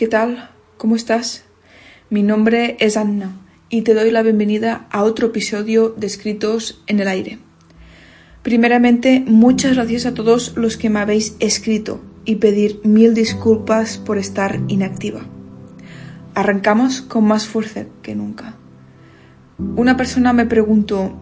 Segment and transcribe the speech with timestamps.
[0.00, 0.48] ¿Qué tal?
[0.78, 1.44] ¿Cómo estás?
[2.08, 3.36] Mi nombre es Anna
[3.68, 7.38] y te doy la bienvenida a otro episodio de Escritos en el Aire.
[8.42, 14.16] Primeramente, muchas gracias a todos los que me habéis escrito y pedir mil disculpas por
[14.16, 15.20] estar inactiva.
[16.34, 18.56] Arrancamos con más fuerza que nunca.
[19.58, 21.12] Una persona me preguntó,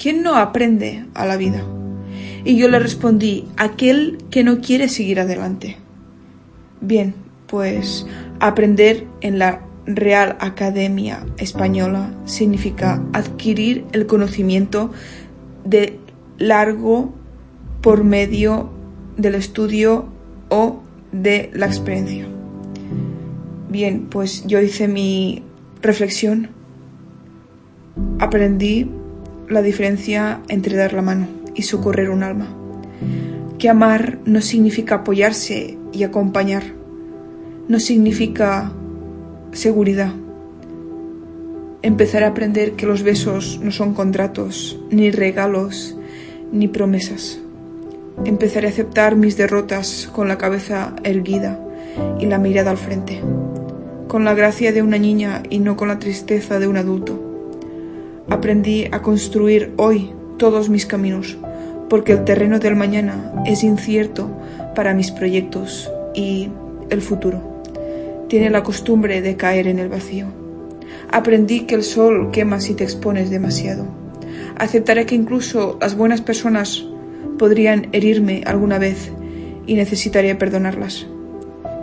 [0.00, 1.64] ¿quién no aprende a la vida?
[2.44, 5.78] Y yo le respondí, aquel que no quiere seguir adelante.
[6.80, 8.06] Bien, pues
[8.40, 14.90] aprender en la Real Academia Española significa adquirir el conocimiento
[15.64, 16.00] de
[16.38, 17.14] largo
[17.82, 18.70] por medio
[19.16, 20.06] del estudio
[20.48, 20.82] o
[21.12, 22.26] de la experiencia.
[23.68, 25.42] Bien, pues yo hice mi
[25.82, 26.48] reflexión.
[28.18, 28.90] Aprendí
[29.48, 32.48] la diferencia entre dar la mano y socorrer un alma.
[33.58, 36.62] Que amar no significa apoyarse y acompañar.
[37.68, 38.70] No significa
[39.50, 40.12] seguridad.
[41.82, 45.98] Empezar a aprender que los besos no son contratos, ni regalos,
[46.52, 47.40] ni promesas.
[48.24, 51.60] Empezaré a aceptar mis derrotas con la cabeza erguida
[52.20, 53.20] y la mirada al frente,
[54.06, 57.20] con la gracia de una niña y no con la tristeza de un adulto.
[58.30, 61.36] Aprendí a construir hoy todos mis caminos,
[61.88, 64.30] porque el terreno del mañana es incierto
[64.76, 66.48] para mis proyectos y
[66.90, 67.55] el futuro
[68.28, 70.26] tiene la costumbre de caer en el vacío.
[71.10, 73.86] Aprendí que el sol quema si te expones demasiado.
[74.58, 76.84] Aceptaré que incluso las buenas personas
[77.38, 79.10] podrían herirme alguna vez
[79.66, 81.06] y necesitaré perdonarlas.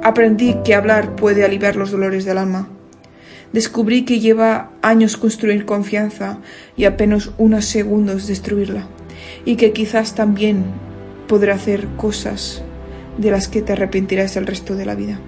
[0.01, 2.67] Aprendí que hablar puede aliviar los dolores del alma.
[3.53, 6.39] Descubrí que lleva años construir confianza
[6.75, 8.87] y apenas unos segundos destruirla,
[9.45, 10.65] y que quizás también
[11.27, 12.63] podré hacer cosas
[13.17, 15.19] de las que te arrepentirás el resto de la vida.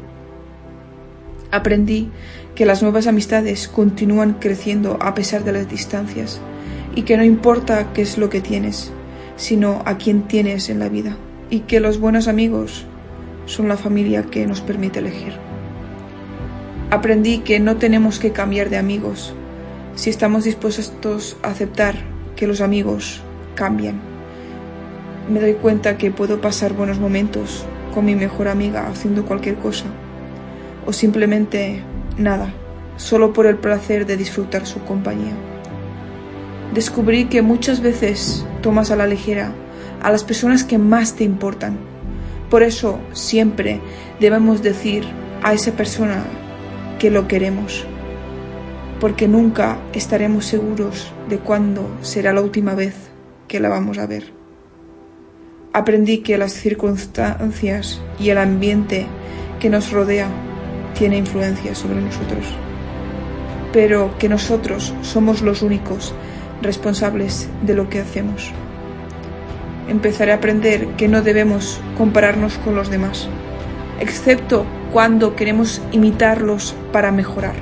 [1.51, 2.09] Aprendí
[2.55, 6.39] que las nuevas amistades continúan creciendo a pesar de las distancias
[6.95, 8.91] y que no importa qué es lo que tienes,
[9.35, 11.17] sino a quién tienes en la vida
[11.49, 12.85] y que los buenos amigos
[13.45, 15.33] son la familia que nos permite elegir.
[16.89, 19.33] Aprendí que no tenemos que cambiar de amigos
[19.95, 21.95] si estamos dispuestos a aceptar
[22.35, 23.21] que los amigos
[23.55, 23.99] cambian.
[25.29, 29.85] Me doy cuenta que puedo pasar buenos momentos con mi mejor amiga haciendo cualquier cosa
[30.85, 31.81] o simplemente
[32.17, 32.53] nada,
[32.97, 35.33] solo por el placer de disfrutar su compañía.
[36.73, 39.53] Descubrí que muchas veces tomas a la ligera
[40.01, 41.77] a las personas que más te importan.
[42.49, 43.79] Por eso siempre
[44.19, 45.03] debemos decir
[45.41, 46.23] a esa persona
[46.99, 47.85] que lo queremos,
[48.99, 52.95] porque nunca estaremos seguros de cuándo será la última vez
[53.47, 54.31] que la vamos a ver.
[55.73, 59.07] Aprendí que las circunstancias y el ambiente
[59.59, 60.29] que nos rodea
[60.95, 62.45] tiene influencia sobre nosotros,
[63.71, 66.13] pero que nosotros somos los únicos
[66.61, 68.51] responsables de lo que hacemos.
[69.87, 73.27] Empezaré a aprender que no debemos compararnos con los demás,
[73.99, 77.55] excepto cuando queremos imitarlos para mejorar.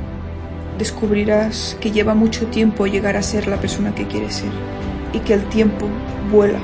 [0.77, 4.51] Descubrirás que lleva mucho tiempo llegar a ser la persona que quieres ser
[5.11, 5.87] y que el tiempo
[6.31, 6.59] vuela.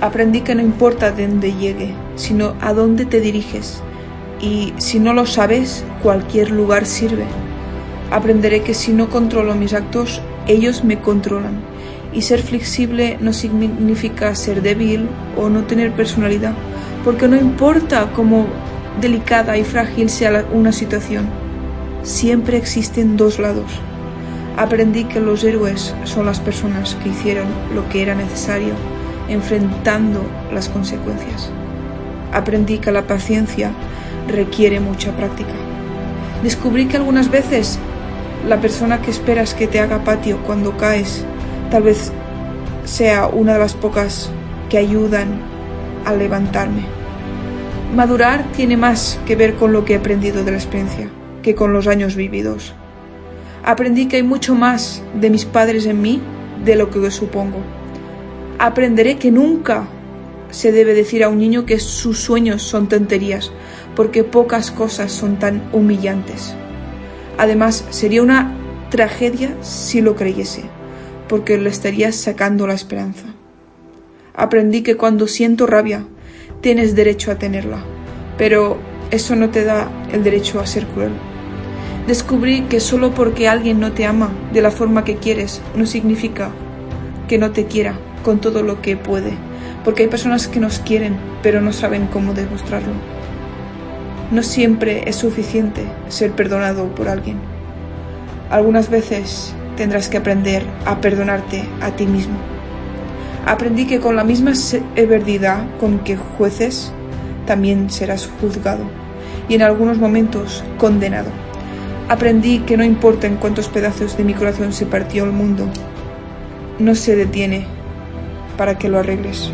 [0.00, 3.82] Aprendí que no importa de dónde llegue, sino a dónde te diriges
[4.40, 7.24] y si no lo sabes, cualquier lugar sirve.
[8.10, 11.60] Aprenderé que si no controlo mis actos, ellos me controlan.
[12.12, 16.54] Y ser flexible no significa ser débil o no tener personalidad,
[17.04, 18.46] porque no importa cómo
[19.00, 21.28] delicada y frágil sea una situación,
[22.02, 23.70] siempre existen dos lados.
[24.56, 28.74] Aprendí que los héroes son las personas que hicieron lo que era necesario,
[29.28, 30.20] enfrentando
[30.52, 31.50] las consecuencias.
[32.32, 33.70] Aprendí que la paciencia
[34.30, 35.52] requiere mucha práctica.
[36.42, 37.78] Descubrí que algunas veces
[38.48, 41.24] la persona que esperas que te haga patio cuando caes
[41.70, 42.12] tal vez
[42.84, 44.30] sea una de las pocas
[44.68, 45.40] que ayudan
[46.04, 46.82] a levantarme.
[47.94, 51.10] Madurar tiene más que ver con lo que he aprendido de la experiencia
[51.42, 52.74] que con los años vividos.
[53.64, 56.20] Aprendí que hay mucho más de mis padres en mí
[56.64, 57.58] de lo que supongo.
[58.58, 59.88] Aprenderé que nunca
[60.50, 63.52] se debe decir a un niño que sus sueños son tonterías,
[64.00, 66.54] porque pocas cosas son tan humillantes.
[67.36, 68.56] Además, sería una
[68.88, 70.62] tragedia si lo creyese,
[71.28, 73.26] porque le estarías sacando la esperanza.
[74.34, 76.06] Aprendí que cuando siento rabia,
[76.62, 77.84] tienes derecho a tenerla,
[78.38, 78.78] pero
[79.10, 81.12] eso no te da el derecho a ser cruel.
[82.06, 86.52] Descubrí que solo porque alguien no te ama de la forma que quieres no significa
[87.28, 89.34] que no te quiera con todo lo que puede,
[89.84, 93.19] porque hay personas que nos quieren pero no saben cómo demostrarlo.
[94.30, 97.38] No siempre es suficiente ser perdonado por alguien.
[98.48, 102.36] Algunas veces tendrás que aprender a perdonarte a ti mismo.
[103.44, 106.92] Aprendí que con la misma severidad con que jueces,
[107.44, 108.84] también serás juzgado
[109.48, 111.30] y en algunos momentos condenado.
[112.08, 115.68] Aprendí que no importa en cuántos pedazos de mi corazón se partió el mundo,
[116.78, 117.66] no se detiene
[118.56, 119.50] para que lo arregles.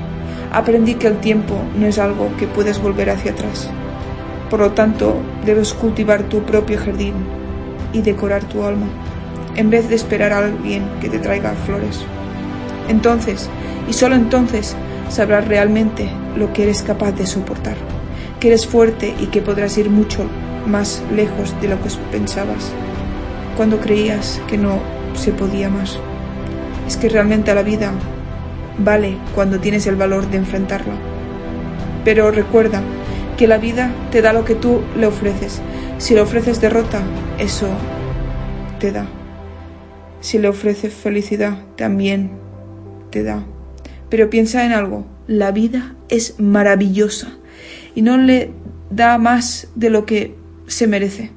[0.52, 3.70] Aprendí que el tiempo no es algo que puedes volver hacia atrás.
[4.50, 7.14] Por lo tanto, debes cultivar tu propio jardín
[7.92, 8.86] y decorar tu alma,
[9.56, 12.04] en vez de esperar a alguien que te traiga flores.
[12.88, 13.48] Entonces,
[13.88, 14.76] y solo entonces,
[15.08, 17.76] sabrás realmente lo que eres capaz de soportar,
[18.38, 20.24] que eres fuerte y que podrás ir mucho
[20.66, 22.70] más lejos de lo que pensabas,
[23.56, 24.78] cuando creías que no
[25.14, 25.98] se podía más.
[26.86, 27.92] Es que realmente la vida
[28.78, 30.94] vale cuando tienes el valor de enfrentarla.
[32.04, 32.82] Pero recuerda,
[33.36, 35.60] que la vida te da lo que tú le ofreces.
[35.98, 37.02] Si le ofreces derrota,
[37.38, 37.68] eso
[38.80, 39.06] te da.
[40.20, 42.30] Si le ofreces felicidad, también
[43.10, 43.44] te da.
[44.08, 47.36] Pero piensa en algo, la vida es maravillosa
[47.94, 48.50] y no le
[48.90, 50.34] da más de lo que
[50.66, 51.30] se merece.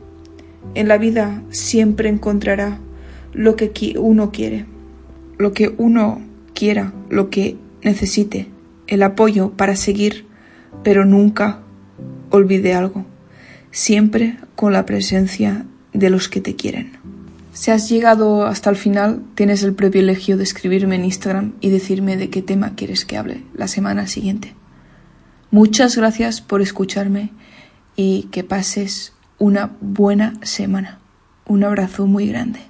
[0.76, 2.80] En la vida siempre encontrará
[3.34, 4.66] lo que uno quiere,
[5.38, 6.22] lo que uno
[6.54, 8.48] quiera, lo que necesite,
[8.88, 10.26] el apoyo para seguir,
[10.84, 11.62] pero nunca
[12.30, 13.06] olvide algo,
[13.72, 16.98] siempre con la presencia de los que te quieren.
[17.54, 22.16] Si has llegado hasta el final, tienes el privilegio de escribirme en Instagram y decirme
[22.16, 24.56] de qué tema quieres que hable la semana siguiente.
[25.52, 27.32] Muchas gracias por escucharme
[27.96, 31.00] y que pases una buena semana.
[31.48, 32.69] Un abrazo muy grande.